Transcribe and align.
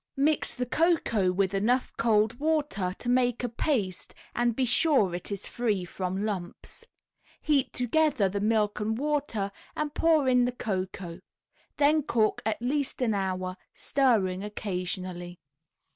Mix 0.17 0.55
the 0.55 0.65
cocoa 0.65 1.31
with 1.31 1.53
enough 1.53 1.93
cold 1.95 2.39
water 2.39 2.95
to 2.97 3.07
make 3.07 3.43
a 3.43 3.47
paste, 3.49 4.15
and 4.33 4.55
be 4.55 4.65
sure 4.65 5.13
it 5.13 5.31
is 5.31 5.45
free 5.45 5.85
from 5.85 6.25
lumps. 6.25 6.83
Heat 7.39 7.71
together 7.71 8.27
the 8.27 8.39
milk 8.41 8.79
and 8.79 8.97
water, 8.97 9.51
and 9.75 9.93
pour 9.93 10.27
in 10.27 10.45
the 10.45 10.53
cocoa; 10.53 11.19
then 11.77 12.01
cook 12.01 12.41
at 12.47 12.63
least 12.63 12.99
an 13.03 13.13
hour, 13.13 13.57
stirring 13.75 14.43
occasionally. 14.43 15.37